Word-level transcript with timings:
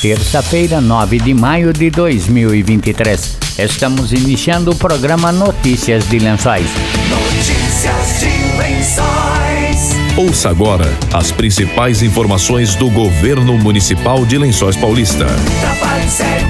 terça-feira, 0.00 0.80
9 0.80 1.18
de 1.18 1.34
maio 1.34 1.72
de 1.72 1.90
2023. 1.90 3.38
Estamos 3.58 4.12
iniciando 4.12 4.70
o 4.70 4.76
programa 4.76 5.32
Notícias 5.32 6.08
de 6.08 6.20
Lençóis. 6.20 6.66
Notícias 7.08 8.20
de 8.20 8.56
Lençóis. 8.56 9.96
Ouça 10.16 10.50
agora 10.50 10.86
as 11.12 11.32
principais 11.32 12.02
informações 12.02 12.76
do 12.76 12.88
governo 12.90 13.58
municipal 13.58 14.24
de 14.24 14.38
Lençóis 14.38 14.76
Paulista. 14.76 15.26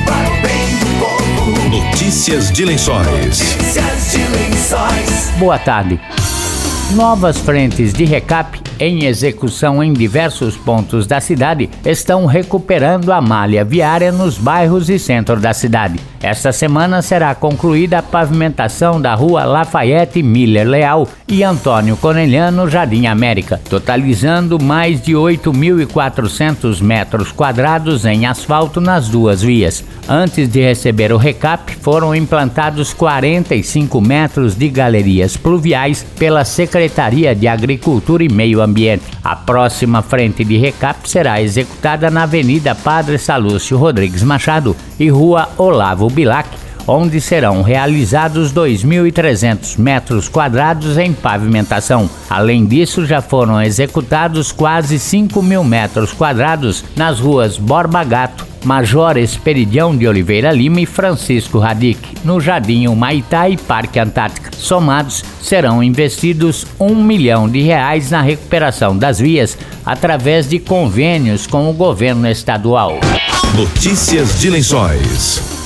para 0.04 0.30
o 0.30 0.42
bem 0.42 0.78
do 0.78 0.86
povo. 0.98 1.68
Notícias 1.70 2.52
de 2.52 2.64
Lençóis. 2.66 3.06
Notícias 3.06 4.10
de 4.12 4.18
Lençóis. 4.18 5.32
Boa 5.38 5.58
tarde. 5.58 5.98
Novas 6.92 7.38
frentes 7.38 7.92
de 7.94 8.04
recap 8.04 8.68
em 8.79 9.04
execução 9.04 9.82
em 9.82 9.92
diversos 9.92 10.56
pontos 10.56 11.06
da 11.06 11.20
cidade 11.20 11.68
estão 11.84 12.26
recuperando 12.26 13.12
a 13.12 13.20
malha 13.20 13.64
viária 13.64 14.12
nos 14.12 14.38
bairros 14.38 14.89
e 14.89 14.98
centro 14.98 15.40
da 15.40 15.53
cidade. 15.53 15.98
Esta 16.21 16.50
semana 16.50 17.00
será 17.00 17.32
concluída 17.32 17.99
a 17.99 18.03
pavimentação 18.03 19.00
da 19.00 19.14
rua 19.14 19.45
Lafayette 19.45 20.21
Miller 20.21 20.67
Leal 20.67 21.07
e 21.29 21.45
Antônio 21.45 21.96
Corneliano 21.96 22.68
Jardim 22.68 23.07
América, 23.07 23.61
totalizando 23.71 24.61
mais 24.61 25.00
de 25.00 25.12
8.400 25.12 26.82
metros 26.82 27.31
quadrados 27.31 28.04
em 28.04 28.26
asfalto 28.26 28.81
nas 28.81 29.09
duas 29.09 29.43
vias. 29.43 29.85
Antes 30.09 30.49
de 30.49 30.61
receber 30.61 31.12
o 31.12 31.17
recap, 31.17 31.76
foram 31.76 32.12
implantados 32.12 32.92
45 32.92 34.00
metros 34.00 34.56
de 34.56 34.69
galerias 34.69 35.37
pluviais 35.37 36.05
pela 36.19 36.45
Secretaria 36.45 37.33
de 37.33 37.47
Agricultura 37.47 38.25
e 38.25 38.28
Meio 38.28 38.61
Ambiente. 38.61 39.05
A 39.23 39.37
próxima 39.37 40.03
frente 40.03 40.45
de 40.45 40.56
recap 40.56 41.09
será 41.09 41.41
executada 41.41 42.11
na 42.11 42.25
Avenida 42.25 42.75
Padre 42.75 43.19
Salúcio 43.19 43.78
Rodrigues 43.78 44.25
Machado 44.25 44.75
e 44.98 45.09
Rua 45.09 45.48
Olavo 45.56 46.08
Bilac, 46.08 46.48
onde 46.89 47.20
serão 47.20 47.61
realizados 47.61 48.53
2.300 48.53 49.78
metros 49.78 50.27
quadrados 50.27 50.97
em 50.97 51.12
pavimentação. 51.12 52.09
Além 52.31 52.64
disso, 52.64 53.05
já 53.05 53.20
foram 53.20 53.61
executados 53.62 54.51
quase 54.51 54.98
5 54.98 55.42
mil 55.42 55.62
metros 55.62 56.12
quadrados 56.12 56.83
nas 56.97 57.20
ruas 57.20 57.59
Borba 57.59 58.03
Gato, 58.03 58.47
Major 58.64 59.19
Esperidião 59.19 59.95
de 59.95 60.09
Oliveira 60.09 60.51
Lima 60.51 60.81
e 60.81 60.86
Francisco 60.86 61.59
Radic, 61.59 62.01
no 62.25 62.41
Jardim 62.41 62.86
Humaitá 62.86 63.48
e 63.48 63.56
Parque 63.56 63.98
Antártica. 63.98 64.51
Somados, 64.56 65.23
serão 65.42 65.83
investidos 65.83 66.67
um 66.81 66.95
milhão 66.95 67.48
de 67.48 67.61
reais 67.61 68.11
na 68.11 68.23
recuperação 68.23 68.97
das 68.97 69.19
vias 69.19 69.56
através 69.84 70.48
de 70.48 70.59
convênios 70.59 71.47
com 71.47 71.70
o 71.70 71.75
governo 71.75 72.27
estadual. 72.27 72.98
Notícias 73.55 74.41
de 74.41 74.51
Lençóis. 74.51 75.58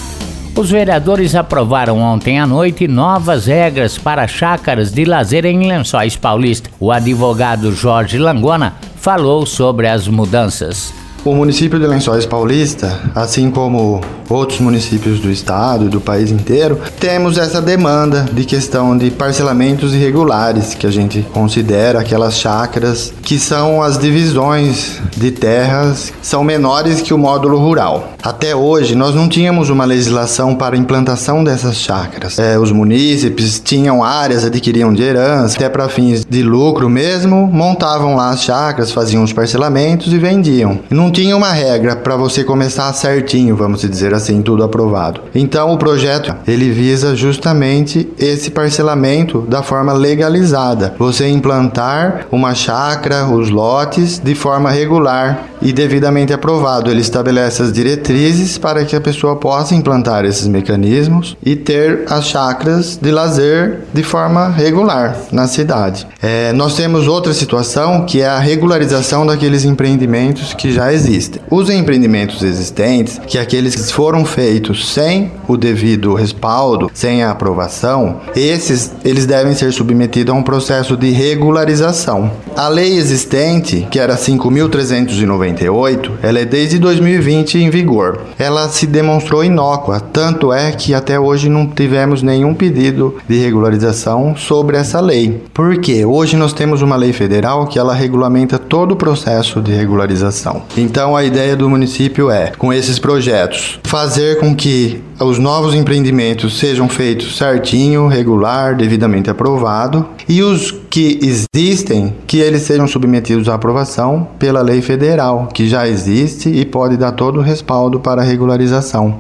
Os 0.55 0.71
vereadores 0.71 1.35
aprovaram 1.35 1.99
ontem 1.99 2.39
à 2.39 2.47
noite 2.47 2.87
novas 2.87 3.47
regras 3.47 3.97
para 3.97 4.29
chácaras 4.29 4.93
de 4.93 5.07
lazer 5.07 5.47
em 5.47 5.67
Lençóis 5.67 6.15
Paulista. 6.15 6.69
O 6.79 6.93
advogado 6.93 7.73
Jorge 7.73 8.19
Langona 8.19 8.75
falou 8.97 9.47
sobre 9.47 9.89
as 9.89 10.07
mudanças. 10.07 10.93
O 11.25 11.35
município 11.35 11.79
de 11.79 11.87
Lençóis 11.87 12.27
Paulista, 12.27 13.01
assim 13.15 13.51
como 13.51 14.03
outros 14.33 14.61
municípios 14.61 15.21
do 15.21 15.31
estado 15.31 15.87
e 15.87 15.89
do 15.89 16.01
país 16.01 16.31
inteiro, 16.31 16.79
temos 16.99 17.39
essa 17.39 17.61
demanda 17.61 18.27
de 18.33 18.45
questão 18.45 18.97
de 18.97 19.11
parcelamentos 19.11 19.95
irregulares, 19.95 20.75
que 20.75 20.87
a 20.87 20.91
gente 20.91 21.23
considera 21.33 22.01
aquelas 22.01 22.39
chácaras 22.39 23.13
que 23.23 23.39
são 23.39 23.83
as 23.83 23.99
divisões 23.99 25.01
de 25.17 25.31
terras 25.31 26.13
são 26.23 26.45
menores 26.45 27.01
que 27.01 27.13
o 27.13 27.19
módulo 27.19 27.59
rural. 27.59 28.13
Até 28.23 28.55
hoje, 28.55 28.95
nós 28.95 29.15
não 29.15 29.29
tínhamos 29.29 29.69
uma 29.69 29.85
legislação 29.85 30.55
para 30.55 30.77
implantação 30.77 31.43
dessas 31.43 31.77
chácaras. 31.77 32.39
É, 32.39 32.59
os 32.59 32.71
munícipes 32.71 33.61
tinham 33.61 34.03
áreas, 34.03 34.45
adquiriam 34.45 34.93
de 34.93 35.03
herança, 35.03 35.57
até 35.57 35.69
para 35.69 35.89
fins 35.89 36.25
de 36.25 36.43
lucro 36.43 36.89
mesmo, 36.89 37.49
montavam 37.53 38.15
lá 38.15 38.31
as 38.31 38.43
chácaras, 38.43 38.93
faziam 38.93 39.25
os 39.25 39.33
parcelamentos 39.33 40.13
e 40.13 40.19
vendiam. 40.19 40.79
Não 40.89 41.11
tinha 41.11 41.37
uma 41.37 41.53
regra 41.53 41.97
para 41.97 42.17
você 42.17 42.45
começar 42.45 42.93
certinho, 42.93 43.57
vamos 43.57 43.81
dizer 43.83 44.15
assim, 44.15 44.22
tudo 44.43 44.63
aprovado. 44.63 45.23
Então 45.35 45.73
o 45.73 45.79
projeto 45.79 46.35
ele 46.47 46.71
visa 46.71 47.17
justamente 47.17 48.09
esse 48.19 48.51
parcelamento 48.51 49.41
da 49.49 49.63
forma 49.63 49.93
legalizada. 49.93 50.95
Você 50.99 51.29
implantar 51.29 52.27
uma 52.31 52.55
chácara, 52.55 53.27
os 53.27 53.51
lotes 53.51 54.19
de 54.19 54.35
forma 54.35 54.71
regular 54.71 55.47
e 55.61 55.73
devidamente 55.73 56.33
aprovado. 56.33 56.91
Ele 56.91 57.01
estabelece 57.01 57.63
as 57.63 57.73
diretrizes 57.73 58.59
para 58.59 58.85
que 58.85 58.95
a 58.95 59.01
pessoa 59.01 59.37
possa 59.37 59.75
implantar 59.75 60.25
esses 60.25 60.47
mecanismos 60.47 61.37
e 61.43 61.57
ter 61.57 62.05
as 62.09 62.27
chácaras 62.27 62.99
de 63.01 63.11
lazer 63.11 63.81
de 63.93 64.03
forma 64.03 64.49
regular 64.49 65.17
na 65.31 65.47
cidade. 65.47 66.07
É, 66.21 66.53
nós 66.53 66.75
temos 66.75 67.09
outra 67.09 67.33
situação 67.33 68.05
que 68.05 68.21
é 68.21 68.27
a 68.27 68.39
regularização 68.39 69.25
daqueles 69.25 69.65
empreendimentos 69.65 70.53
que 70.53 70.73
já 70.73 70.93
existem. 70.93 71.41
Os 71.51 71.71
empreendimentos 71.71 72.43
existentes, 72.43 73.21
que 73.27 73.39
aqueles 73.39 73.75
que 73.75 73.93
foram 73.93 74.12
feitos 74.25 74.93
sem 74.93 75.33
o 75.49 75.57
devido 75.57 76.15
respaldo, 76.15 76.91
sem 76.95 77.23
a 77.23 77.31
aprovação, 77.31 78.21
esses 78.35 78.93
eles 79.05 79.27
devem 79.27 79.55
ser 79.55 79.73
submetidos 79.73 80.35
a 80.35 80.37
um 80.37 80.43
processo 80.43 80.97
de 80.97 81.11
regularização. 81.11 82.31
A 82.57 82.69
lei 82.69 82.97
existente, 82.97 83.87
que 83.91 83.99
era 83.99 84.17
5398, 84.17 86.19
ela 86.23 86.39
é 86.39 86.45
desde 86.45 86.79
2020 86.79 87.59
em 87.59 87.71
vigor. 87.71 88.21
Ela 88.39 88.69
se 88.69 88.87
demonstrou 88.87 89.45
inócua, 89.45 90.01
tanto 90.01 90.53
é 90.53 90.73
que 90.73 90.95
até 90.95 91.19
hoje 91.19 91.49
não 91.49 91.67
tivemos 91.67 92.23
nenhum 92.23 92.55
pedido 92.55 93.17
de 93.29 93.39
regularização 93.39 94.37
sobre 94.37 94.77
essa 94.77 95.01
lei. 95.01 95.43
Por 95.53 95.79
quê? 95.79 96.05
Hoje 96.05 96.37
nós 96.37 96.53
temos 96.53 96.83
uma 96.83 96.97
lei 96.97 97.13
federal 97.13 97.67
que 97.67 97.79
ela 97.79 97.95
regulamenta 97.95 98.59
todo 98.59 98.93
o 98.93 98.97
processo 98.97 99.61
de 99.61 99.73
regularização. 99.73 100.63
Então 100.77 101.17
a 101.17 101.25
ideia 101.25 101.57
do 101.57 101.69
município 101.69 102.31
é, 102.31 102.53
com 102.59 102.73
esses 102.73 102.99
projetos, 102.99 103.81
fazer 103.93 104.41
com 104.41 104.57
que 104.57 105.03
os 105.21 105.39
novos 105.39 105.75
empreendimentos 105.75 106.59
sejam 106.59 106.89
feitos 106.89 107.37
certinho, 107.37 108.09
regular, 108.09 108.75
devidamente 108.75 109.29
aprovado 109.29 110.09
e 110.27 110.43
os 110.43 110.71
que 110.71 111.21
existem 111.23 112.17
que 112.27 112.39
eles 112.39 112.63
sejam 112.63 112.89
submetidos 112.89 113.51
à 113.51 113.55
aprovação 113.55 114.27
pela 114.39 114.63
lei 114.63 114.81
federal, 114.81 115.47
que 115.53 115.69
já 115.69 115.87
existe 115.87 116.49
e 116.49 116.65
pode 116.65 116.97
dar 116.97 117.13
todo 117.13 117.41
o 117.41 117.43
respaldo 117.43 118.01
para 118.01 118.23
a 118.23 118.25
regularização. 118.25 119.19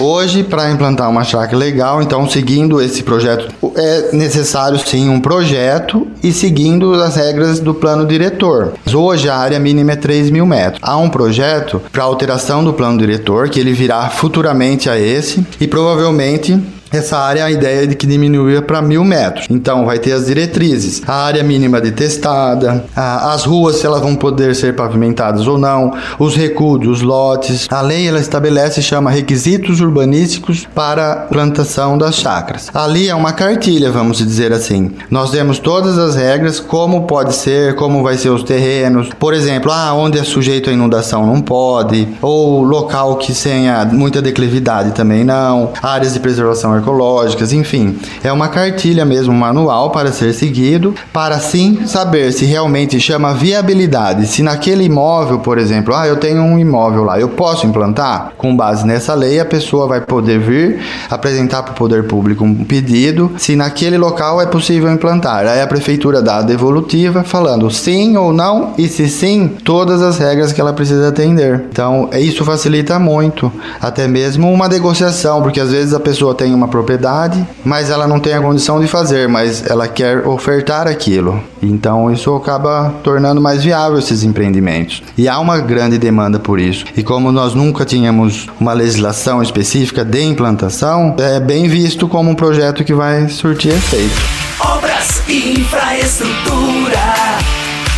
Hoje, 0.00 0.42
para 0.42 0.70
implantar 0.70 1.10
uma 1.10 1.24
chácara 1.24 1.58
legal, 1.58 2.00
então, 2.00 2.26
seguindo 2.26 2.80
esse 2.80 3.02
projeto, 3.02 3.52
é 3.76 4.16
necessário 4.16 4.78
sim 4.78 5.10
um 5.10 5.20
projeto 5.20 6.06
e 6.22 6.32
seguindo 6.32 6.94
as 6.94 7.16
regras 7.16 7.60
do 7.60 7.74
plano 7.74 8.06
diretor. 8.06 8.72
Hoje, 8.90 9.28
a 9.28 9.36
área 9.36 9.60
mínima 9.60 9.92
é 9.92 9.96
3 9.96 10.30
mil 10.30 10.46
metros. 10.46 10.80
Há 10.82 10.96
um 10.96 11.10
projeto 11.10 11.82
para 11.92 12.02
alteração 12.02 12.64
do 12.64 12.72
plano 12.72 12.98
diretor, 12.98 13.50
que 13.50 13.60
ele 13.60 13.74
virá 13.74 14.08
futuramente 14.08 14.88
a 14.88 14.98
esse, 14.98 15.46
e 15.60 15.68
provavelmente 15.68 16.58
essa 16.92 17.18
área, 17.18 17.44
a 17.44 17.50
ideia 17.50 17.84
é 17.84 17.86
de 17.86 17.94
que 17.94 18.06
diminuía 18.06 18.62
para 18.62 18.82
mil 18.82 19.04
metros. 19.04 19.46
Então, 19.50 19.84
vai 19.84 19.98
ter 19.98 20.12
as 20.12 20.26
diretrizes, 20.26 21.02
a 21.06 21.24
área 21.24 21.42
mínima 21.42 21.80
de 21.80 21.92
testada, 21.92 22.84
a, 22.94 23.32
as 23.32 23.44
ruas, 23.44 23.76
se 23.76 23.86
elas 23.86 24.00
vão 24.00 24.16
poder 24.16 24.54
ser 24.54 24.74
pavimentadas 24.74 25.46
ou 25.46 25.58
não, 25.58 25.92
os 26.18 26.34
recuos, 26.34 26.86
os 26.86 27.02
lotes. 27.02 27.66
A 27.70 27.80
lei, 27.80 28.08
ela 28.08 28.18
estabelece, 28.18 28.82
chama 28.82 29.10
requisitos 29.10 29.80
urbanísticos 29.80 30.66
para 30.74 31.16
plantação 31.16 31.96
das 31.96 32.16
chácaras. 32.16 32.70
Ali 32.74 33.08
é 33.08 33.14
uma 33.14 33.32
cartilha, 33.32 33.90
vamos 33.90 34.18
dizer 34.18 34.52
assim. 34.52 34.92
Nós 35.10 35.30
temos 35.30 35.58
todas 35.58 35.98
as 35.98 36.14
regras, 36.14 36.60
como 36.60 37.06
pode 37.06 37.34
ser, 37.34 37.74
como 37.74 38.02
vai 38.02 38.16
ser 38.16 38.30
os 38.30 38.42
terrenos. 38.42 39.08
Por 39.18 39.34
exemplo, 39.34 39.70
ah, 39.72 39.92
onde 39.94 40.18
é 40.18 40.24
sujeito 40.24 40.70
a 40.70 40.72
inundação 40.72 41.26
não 41.26 41.40
pode, 41.40 42.08
ou 42.20 42.62
local 42.62 43.16
que 43.16 43.32
tenha 43.32 43.84
muita 43.84 44.20
declividade 44.22 44.92
também 44.92 45.24
não, 45.24 45.72
áreas 45.82 46.14
de 46.14 46.20
preservação 46.20 46.79
ecológicas, 46.80 47.52
enfim. 47.52 47.98
É 48.22 48.32
uma 48.32 48.48
cartilha 48.48 49.04
mesmo, 49.04 49.32
um 49.32 49.36
manual 49.36 49.90
para 49.90 50.12
ser 50.12 50.32
seguido, 50.32 50.94
para 51.12 51.38
sim 51.38 51.86
saber 51.86 52.32
se 52.32 52.44
realmente 52.44 52.98
chama 53.00 53.34
viabilidade. 53.34 54.26
Se 54.26 54.42
naquele 54.42 54.84
imóvel, 54.84 55.38
por 55.38 55.58
exemplo, 55.58 55.94
ah, 55.94 56.06
eu 56.06 56.16
tenho 56.16 56.42
um 56.42 56.58
imóvel 56.58 57.04
lá, 57.04 57.18
eu 57.18 57.28
posso 57.28 57.66
implantar? 57.66 58.32
Com 58.36 58.56
base 58.56 58.86
nessa 58.86 59.14
lei, 59.14 59.40
a 59.40 59.44
pessoa 59.44 59.86
vai 59.86 60.00
poder 60.00 60.38
vir 60.38 60.80
apresentar 61.08 61.62
para 61.62 61.72
o 61.72 61.76
poder 61.76 62.04
público 62.04 62.44
um 62.44 62.64
pedido 62.64 63.32
se 63.36 63.56
naquele 63.56 63.98
local 63.98 64.40
é 64.40 64.46
possível 64.46 64.90
implantar. 64.90 65.46
Aí 65.46 65.60
a 65.60 65.66
prefeitura 65.66 66.22
dá 66.22 66.38
a 66.38 66.42
devolutiva 66.42 67.22
falando 67.22 67.70
sim 67.70 68.16
ou 68.16 68.32
não 68.32 68.74
e 68.76 68.88
se 68.88 69.08
sim, 69.08 69.48
todas 69.64 70.02
as 70.02 70.18
regras 70.18 70.52
que 70.52 70.60
ela 70.60 70.72
precisa 70.72 71.08
atender. 71.08 71.64
Então, 71.70 72.08
isso 72.12 72.44
facilita 72.44 72.98
muito, 72.98 73.52
até 73.80 74.06
mesmo 74.06 74.50
uma 74.52 74.68
negociação, 74.68 75.42
porque 75.42 75.60
às 75.60 75.70
vezes 75.70 75.94
a 75.94 76.00
pessoa 76.00 76.34
tem 76.34 76.54
uma 76.54 76.68
propriedade, 76.70 77.46
mas 77.64 77.90
ela 77.90 78.06
não 78.06 78.18
tem 78.18 78.32
a 78.32 78.40
condição 78.40 78.80
de 78.80 78.86
fazer, 78.86 79.28
mas 79.28 79.68
ela 79.68 79.86
quer 79.86 80.26
ofertar 80.26 80.86
aquilo. 80.86 81.42
Então 81.62 82.10
isso 82.10 82.34
acaba 82.34 82.94
tornando 83.02 83.40
mais 83.40 83.62
viável 83.62 83.98
esses 83.98 84.22
empreendimentos. 84.22 85.02
E 85.16 85.28
há 85.28 85.38
uma 85.38 85.58
grande 85.58 85.98
demanda 85.98 86.38
por 86.38 86.58
isso. 86.58 86.84
E 86.96 87.02
como 87.02 87.30
nós 87.30 87.54
nunca 87.54 87.84
tínhamos 87.84 88.48
uma 88.58 88.72
legislação 88.72 89.42
específica 89.42 90.04
de 90.04 90.22
implantação, 90.22 91.14
é 91.18 91.38
bem 91.40 91.68
visto 91.68 92.08
como 92.08 92.30
um 92.30 92.34
projeto 92.34 92.84
que 92.84 92.94
vai 92.94 93.28
surtir 93.28 93.72
efeito. 93.72 94.14
Obras 94.60 95.22
e 95.28 95.60
infraestrutura, 95.60 97.00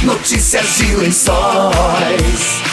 notícias 0.04 0.66
de 0.76 0.96
lençóis. 0.96 2.71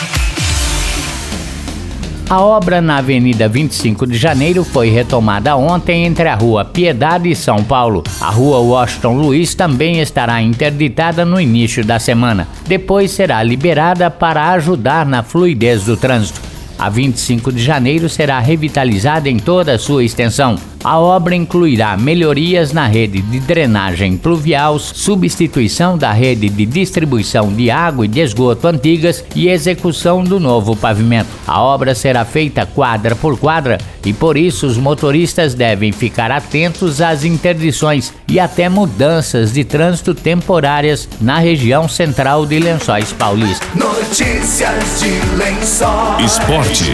A 2.30 2.40
obra 2.42 2.80
na 2.80 2.98
Avenida 2.98 3.50
25 3.50 4.06
de 4.06 4.16
Janeiro 4.16 4.64
foi 4.64 4.90
retomada 4.90 5.56
ontem 5.56 6.06
entre 6.06 6.30
a 6.30 6.36
Rua 6.36 6.64
Piedade 6.64 7.28
e 7.28 7.36
São 7.36 7.64
Paulo. 7.64 8.04
A 8.22 8.30
Rua 8.30 8.60
Washington 8.60 9.14
Luiz 9.14 9.56
também 9.56 10.00
estará 10.00 10.40
interditada 10.40 11.26
no 11.26 11.42
início 11.42 11.84
da 11.84 11.98
semana. 11.98 12.48
Depois 12.68 13.10
será 13.10 13.42
liberada 13.42 14.12
para 14.12 14.52
ajudar 14.52 15.08
na 15.08 15.24
fluidez 15.24 15.86
do 15.86 15.98
trânsito. 15.98 16.40
A 16.78 16.88
25 16.88 17.52
de 17.52 17.64
janeiro 17.64 18.08
será 18.08 18.38
revitalizada 18.38 19.28
em 19.28 19.40
toda 19.40 19.74
a 19.74 19.80
sua 19.80 20.04
extensão. 20.04 20.56
A 20.84 20.98
obra 20.98 21.36
incluirá 21.36 21.98
melhorias 21.98 22.72
na 22.72 22.88
rede 22.88 23.22
de 23.22 23.40
drenagem 23.40 24.16
pluvial, 24.16 24.80
substituição 24.80 25.98
da 25.98 26.14
rede 26.14 26.48
de 26.48 26.66
distribuição 26.66 27.52
de 27.52 27.70
água 27.70 28.06
e 28.06 28.08
de 28.08 28.22
esgoto 28.22 28.66
antigas 28.68 29.24
e 29.36 29.50
execução 29.50 30.24
do 30.24 30.40
novo 30.40 30.76
pavimento. 30.76 31.30
A 31.46 31.62
obra 31.62 31.94
será 31.94 32.24
feita 32.24 32.66
quadra 32.66 33.14
por 33.14 33.38
quadra 33.38 33.78
e 34.06 34.14
por 34.14 34.38
isso 34.38 34.66
os 34.66 34.78
motoristas 34.78 35.54
devem 35.54 35.92
ficar 35.92 36.32
atentos 36.32 37.02
às 37.02 37.26
interdições 37.26 38.14
e 38.28 38.40
até 38.40 38.70
mudanças 38.70 39.52
de 39.52 39.66
trânsito 39.66 40.14
temporárias 40.14 41.10
na 41.20 41.40
região 41.40 41.90
central 41.90 42.46
de 42.46 42.58
Lençóis 42.58 43.12
Paulista. 43.12 43.66
Notícias 43.76 45.02
de 45.02 45.10
lençóis. 45.36 46.32
Esporte. 46.32 46.94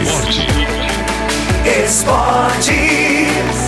Esportes. 1.84 3.65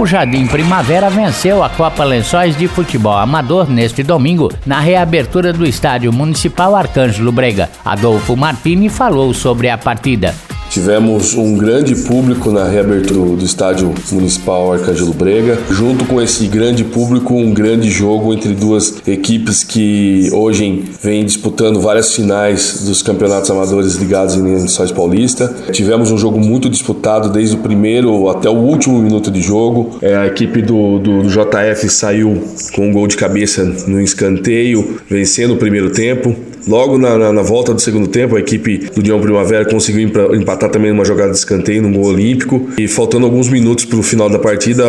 O 0.00 0.06
Jardim 0.06 0.46
Primavera 0.46 1.10
venceu 1.10 1.62
a 1.62 1.68
Copa 1.68 2.04
Lençóis 2.04 2.56
de 2.56 2.66
Futebol 2.66 3.18
Amador 3.18 3.68
neste 3.68 4.02
domingo, 4.02 4.50
na 4.64 4.80
reabertura 4.80 5.52
do 5.52 5.66
Estádio 5.66 6.10
Municipal 6.10 6.74
Arcângelo 6.74 7.30
Brega. 7.30 7.68
Adolfo 7.84 8.34
Martini 8.34 8.88
falou 8.88 9.34
sobre 9.34 9.68
a 9.68 9.76
partida. 9.76 10.34
Tivemos 10.70 11.34
um 11.34 11.56
grande 11.56 11.96
público 11.96 12.52
na 12.52 12.64
reabertura 12.64 13.36
do 13.36 13.44
estádio 13.44 13.92
municipal 14.12 14.72
Arcângelo 14.72 15.12
Brega. 15.12 15.58
Junto 15.68 16.04
com 16.04 16.22
esse 16.22 16.46
grande 16.46 16.84
público, 16.84 17.34
um 17.34 17.52
grande 17.52 17.90
jogo 17.90 18.32
entre 18.32 18.54
duas 18.54 19.02
equipes 19.04 19.64
que 19.64 20.30
hoje 20.32 20.84
vêm 21.02 21.24
disputando 21.24 21.80
várias 21.80 22.14
finais 22.14 22.84
dos 22.84 23.02
campeonatos 23.02 23.50
amadores 23.50 23.96
ligados 23.96 24.36
em 24.36 24.42
Lençóis 24.42 24.92
Paulista. 24.92 25.52
Tivemos 25.72 26.12
um 26.12 26.16
jogo 26.16 26.38
muito 26.38 26.70
disputado 26.70 27.30
desde 27.30 27.56
o 27.56 27.58
primeiro 27.58 28.28
até 28.28 28.48
o 28.48 28.54
último 28.54 29.00
minuto 29.00 29.28
de 29.28 29.42
jogo. 29.42 29.98
É, 30.00 30.14
a 30.14 30.26
equipe 30.28 30.62
do, 30.62 31.00
do, 31.00 31.22
do 31.24 31.28
JF 31.28 31.88
saiu 31.88 32.44
com 32.76 32.88
um 32.88 32.92
gol 32.92 33.08
de 33.08 33.16
cabeça 33.16 33.64
no 33.88 34.00
escanteio, 34.00 35.00
vencendo 35.10 35.54
o 35.54 35.56
primeiro 35.56 35.90
tempo. 35.90 36.32
Logo 36.66 36.98
na, 36.98 37.16
na, 37.16 37.32
na, 37.32 37.42
volta 37.42 37.72
do 37.72 37.80
segundo 37.80 38.08
tempo, 38.08 38.36
a 38.36 38.40
equipe 38.40 38.90
do 38.94 39.00
União 39.00 39.20
Primavera 39.20 39.64
conseguiu 39.64 40.08
empatar 40.34 40.70
também 40.70 40.90
numa 40.90 41.04
jogada 41.04 41.30
de 41.30 41.38
escanteio, 41.38 41.82
num 41.82 41.92
gol 41.92 42.06
olímpico. 42.06 42.68
E 42.78 42.86
faltando 42.86 43.26
alguns 43.26 43.48
minutos 43.48 43.84
para 43.84 43.98
o 43.98 44.02
final 44.02 44.28
da 44.28 44.38
partida, 44.38 44.84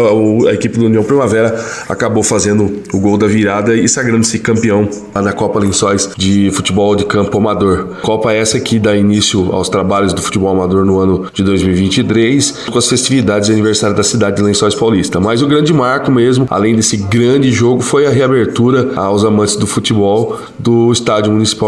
a, 0.47 0.53
equipe 0.53 0.77
do 0.77 0.85
União 0.85 1.03
Primavera 1.03 1.59
acabou 1.87 2.23
fazendo 2.23 2.81
o 2.93 2.99
gol 2.99 3.17
da 3.17 3.27
virada 3.27 3.75
e 3.75 3.87
sagrando-se 3.87 4.39
campeão 4.39 4.87
da 5.13 5.33
Copa 5.33 5.59
Lençóis 5.59 6.09
de 6.17 6.51
Futebol 6.51 6.95
de 6.95 7.05
Campo 7.05 7.37
Amador. 7.37 7.87
Copa 8.01 8.33
essa 8.33 8.59
que 8.59 8.79
dá 8.79 8.95
início 8.95 9.51
aos 9.51 9.69
trabalhos 9.69 10.13
do 10.13 10.21
futebol 10.21 10.49
amador 10.49 10.85
no 10.85 10.99
ano 10.99 11.25
de 11.33 11.43
2023, 11.43 12.65
com 12.71 12.77
as 12.77 12.87
festividades 12.87 13.47
de 13.47 13.53
aniversário 13.53 13.95
da 13.95 14.03
cidade 14.03 14.37
de 14.37 14.41
Lençóis 14.41 14.75
Paulista. 14.75 15.19
Mas 15.19 15.41
o 15.41 15.47
grande 15.47 15.73
marco 15.73 16.11
mesmo, 16.11 16.45
além 16.49 16.75
desse 16.75 16.97
grande 16.97 17.51
jogo, 17.51 17.81
foi 17.81 18.05
a 18.05 18.09
reabertura 18.09 18.91
aos 18.95 19.23
amantes 19.23 19.55
do 19.55 19.67
futebol 19.67 20.39
do 20.59 20.91
estádio 20.91 21.31
municipal 21.31 21.60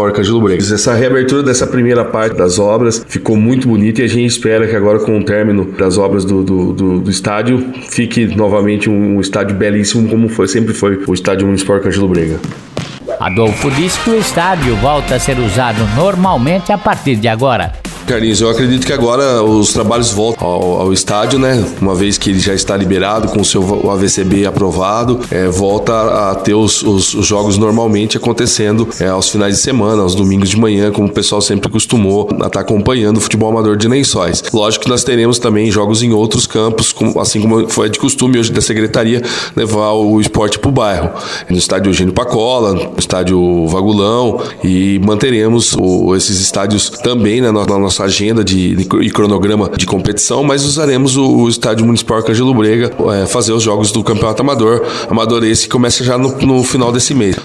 Essa 0.72 0.94
reabertura 0.94 1.42
dessa 1.42 1.66
primeira 1.66 2.04
parte 2.04 2.36
das 2.36 2.58
obras 2.58 3.04
ficou 3.06 3.36
muito 3.36 3.68
bonita 3.68 4.00
e 4.00 4.04
a 4.04 4.08
gente 4.08 4.26
espera 4.26 4.66
que 4.66 4.74
agora 4.74 4.98
com 4.98 5.18
o 5.18 5.24
término 5.24 5.64
das 5.72 5.96
obras 5.96 6.24
do, 6.24 6.42
do, 6.42 6.72
do, 6.72 7.00
do 7.00 7.10
estádio 7.10 7.72
fique 7.88 8.26
novamente 8.26 8.90
um, 8.90 9.16
um, 9.16 9.20
estádio 9.20 9.56
belíssimo 9.56 10.08
como 10.08 10.28
foi, 10.28 10.48
sempre 10.48 10.74
foi 10.74 11.00
o 11.06 11.14
estádio 11.14 11.46
Municipal 11.46 11.76
Arcângelo 11.76 12.08
Brega. 12.08 12.40
Adolfo 13.20 13.70
disse 13.70 13.98
que 14.00 14.10
o 14.10 14.18
estádio 14.18 14.74
volta 14.76 15.14
a 15.14 15.20
ser 15.20 15.38
usado 15.38 15.78
normalmente 15.94 16.72
a 16.72 16.78
partir 16.78 17.16
de 17.16 17.28
agora. 17.28 17.83
Carlinhos, 18.06 18.40
eu 18.40 18.50
acredito 18.50 18.86
que 18.86 18.92
agora 18.92 19.42
os 19.42 19.72
trabalhos 19.72 20.10
voltam 20.10 20.46
ao, 20.46 20.80
ao, 20.82 20.92
estádio, 20.92 21.38
né? 21.38 21.64
Uma 21.80 21.94
vez 21.94 22.18
que 22.18 22.30
ele 22.30 22.38
já 22.38 22.52
está 22.52 22.76
liberado 22.76 23.28
com 23.28 23.40
o 23.40 23.44
seu 23.44 23.90
AVCB 23.90 24.44
aprovado, 24.44 25.20
é, 25.30 25.48
volta 25.48 26.30
a 26.30 26.34
ter 26.34 26.54
os, 26.54 26.82
os, 26.82 27.14
os 27.14 27.26
jogos 27.26 27.56
normalmente 27.56 28.16
acontecendo 28.16 28.86
é, 29.00 29.08
aos 29.08 29.30
finais 29.30 29.54
de 29.54 29.60
semana, 29.60 30.02
aos 30.02 30.14
domingos 30.14 30.50
de 30.50 30.58
manhã, 30.58 30.92
como 30.92 31.08
o 31.08 31.12
pessoal 31.12 31.40
sempre 31.40 31.70
costumou 31.70 32.28
estar 32.30 32.50
tá 32.50 32.60
acompanhando 32.60 33.16
o 33.16 33.20
futebol 33.20 33.50
amador 33.50 33.76
de 33.76 33.88
Lençóis. 33.88 34.42
Lógico 34.52 34.84
que 34.84 34.90
nós 34.90 35.02
teremos 35.02 35.38
também 35.38 35.70
jogos 35.70 36.02
em 36.02 36.12
outros 36.12 36.46
campos, 36.46 36.94
assim 37.18 37.40
como 37.40 37.68
foi 37.70 37.88
de 37.88 37.98
costume 37.98 38.38
hoje 38.38 38.52
da 38.52 38.60
secretaria 38.60 39.22
levar 39.56 39.92
o 39.92 40.20
esporte 40.20 40.58
para 40.58 40.68
o 40.68 40.72
bairro, 40.72 41.10
no 41.48 41.56
estádio 41.56 41.88
Eugênio 41.88 42.12
Pacola, 42.12 42.74
no 42.74 42.98
estádio 42.98 43.66
Vagulão 43.68 44.40
e 44.62 45.00
manteremos 45.04 45.74
o, 45.78 46.14
esses 46.14 46.40
estádios 46.40 46.90
também 46.90 47.40
né, 47.40 47.50
na 47.50 47.78
nossa 47.78 47.93
nossa 47.94 48.04
agenda 48.04 48.42
de, 48.42 48.74
de, 48.74 48.96
e 49.02 49.10
cronograma 49.10 49.70
de 49.76 49.86
competição, 49.86 50.42
mas 50.42 50.64
usaremos 50.64 51.16
o, 51.16 51.24
o 51.24 51.48
Estádio 51.48 51.86
Municipal 51.86 52.18
Arcângelo 52.18 52.52
Brega 52.52 52.90
é, 53.12 53.26
fazer 53.26 53.52
os 53.52 53.62
jogos 53.62 53.92
do 53.92 54.02
Campeonato 54.02 54.42
Amador. 54.42 54.82
Amador 55.08 55.44
esse 55.44 55.64
que 55.64 55.68
começa 55.68 56.02
já 56.02 56.18
no, 56.18 56.36
no 56.38 56.64
final 56.64 56.90
desse 56.90 57.14
mês. 57.14 57.36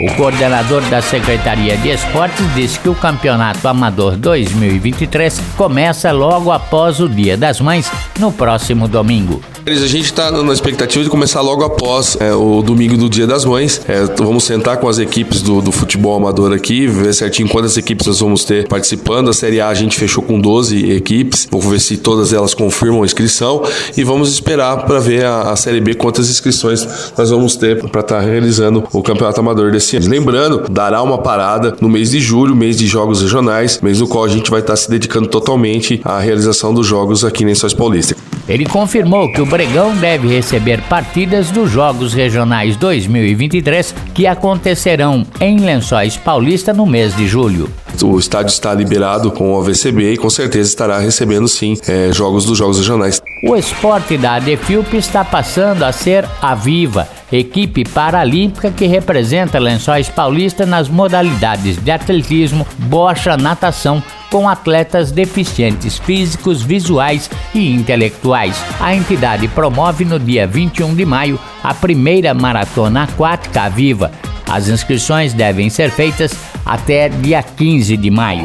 O 0.00 0.14
coordenador 0.14 0.80
da 0.82 1.02
Secretaria 1.02 1.76
de 1.78 1.88
Esportes 1.88 2.44
disse 2.54 2.78
que 2.78 2.88
o 2.88 2.94
Campeonato 2.94 3.66
Amador 3.66 4.16
2023 4.16 5.40
começa 5.56 6.12
logo 6.12 6.52
após 6.52 7.00
o 7.00 7.08
Dia 7.08 7.36
das 7.36 7.60
Mães, 7.60 7.90
no 8.18 8.32
próximo 8.32 8.88
domingo. 8.88 9.40
A 9.66 9.86
gente 9.86 10.06
está 10.06 10.30
na 10.30 10.52
expectativa 10.52 11.04
de 11.04 11.10
começar 11.10 11.42
logo 11.42 11.62
após 11.62 12.16
é, 12.20 12.32
o 12.32 12.62
domingo 12.62 12.96
do 12.96 13.06
Dia 13.06 13.26
das 13.26 13.44
Mães. 13.44 13.82
É, 13.86 14.04
vamos 14.16 14.44
sentar 14.44 14.78
com 14.78 14.88
as 14.88 14.98
equipes 14.98 15.42
do, 15.42 15.60
do, 15.60 15.70
futebol 15.70 16.16
amador 16.16 16.54
aqui, 16.54 16.86
ver 16.86 17.12
certinho 17.12 17.48
quantas 17.50 17.76
equipes 17.76 18.06
nós 18.06 18.20
vamos 18.20 18.44
ter 18.44 18.66
participando. 18.66 19.28
A 19.28 19.32
Série 19.34 19.60
A 19.60 19.68
a 19.68 19.74
gente 19.74 19.98
fechou 19.98 20.24
com 20.24 20.40
12 20.40 20.90
equipes. 20.92 21.46
Vamos 21.50 21.66
ver 21.66 21.80
se 21.80 21.98
todas 21.98 22.32
elas 22.32 22.54
confirmam 22.54 23.02
a 23.02 23.04
inscrição 23.04 23.62
e 23.94 24.02
vamos 24.02 24.32
esperar 24.32 24.86
para 24.86 24.98
ver 25.00 25.26
a, 25.26 25.52
a, 25.52 25.56
Série 25.56 25.80
B 25.80 25.94
quantas 25.94 26.30
inscrições 26.30 27.12
nós 27.16 27.28
vamos 27.28 27.54
ter 27.56 27.78
para 27.78 28.00
estar 28.00 28.02
tá 28.02 28.20
realizando 28.20 28.84
o 28.90 29.02
Campeonato 29.02 29.38
Amador 29.38 29.70
desse 29.70 29.98
ano. 29.98 30.08
Lembrando, 30.08 30.64
dará 30.70 31.02
uma 31.02 31.18
parada 31.18 31.76
no 31.78 31.90
mês 31.90 32.12
de 32.12 32.20
julho, 32.20 32.56
mês 32.56 32.78
de 32.78 32.86
jogos 32.86 33.20
regionais, 33.20 33.80
mês 33.82 34.00
no 34.00 34.08
qual 34.08 34.24
a 34.24 34.28
gente 34.28 34.50
vai 34.50 34.60
estar 34.60 34.72
tá 34.72 34.76
se 34.78 34.90
dedicando 34.90 35.28
totalmente 35.28 36.00
à 36.02 36.18
realização 36.18 36.72
dos 36.72 36.86
jogos 36.86 37.22
aqui 37.22 37.42
em 37.42 37.48
Lençóis 37.48 37.74
Paulista. 37.74 38.07
Ele 38.48 38.64
confirmou 38.64 39.30
que 39.30 39.40
o 39.40 39.46
Bregão 39.46 39.94
deve 39.94 40.26
receber 40.26 40.80
partidas 40.82 41.50
dos 41.50 41.70
Jogos 41.70 42.14
Regionais 42.14 42.76
2023 42.76 43.94
que 44.14 44.26
acontecerão 44.26 45.26
em 45.40 45.58
Lençóis 45.58 46.16
Paulista 46.16 46.72
no 46.72 46.86
mês 46.86 47.14
de 47.14 47.26
julho. 47.26 47.68
O 48.02 48.18
estádio 48.18 48.52
está 48.52 48.72
liberado 48.72 49.30
com 49.30 49.52
o 49.52 49.60
AVCB 49.60 50.12
e 50.12 50.16
com 50.16 50.30
certeza 50.30 50.68
estará 50.68 50.98
recebendo 50.98 51.46
sim 51.46 51.76
é, 51.86 52.10
jogos 52.12 52.44
dos 52.44 52.56
Jogos 52.56 52.78
Regionais. 52.78 53.20
O 53.42 53.54
esporte 53.54 54.16
da 54.16 54.34
ADFIUP 54.34 54.94
está 54.94 55.24
passando 55.24 55.82
a 55.82 55.92
ser 55.92 56.24
a 56.40 56.54
Viva, 56.54 57.08
equipe 57.30 57.84
paralímpica 57.84 58.70
que 58.70 58.86
representa 58.86 59.58
Lençóis 59.58 60.08
Paulista 60.08 60.64
nas 60.64 60.88
modalidades 60.88 61.76
de 61.76 61.90
atletismo, 61.90 62.66
bocha, 62.78 63.36
natação, 63.36 64.02
com 64.30 64.48
atletas 64.48 65.10
deficientes 65.10 65.98
físicos, 65.98 66.62
visuais 66.62 67.30
e 67.54 67.74
intelectuais. 67.74 68.62
A 68.80 68.94
entidade 68.94 69.48
promove 69.48 70.04
no 70.04 70.18
dia 70.18 70.46
21 70.46 70.94
de 70.94 71.04
maio 71.04 71.38
a 71.62 71.74
primeira 71.74 72.34
maratona 72.34 73.04
aquática 73.04 73.68
viva. 73.68 74.12
As 74.48 74.68
inscrições 74.68 75.34
devem 75.34 75.68
ser 75.68 75.90
feitas 75.90 76.34
até 76.64 77.08
dia 77.08 77.42
15 77.42 77.96
de 77.96 78.10
maio. 78.10 78.44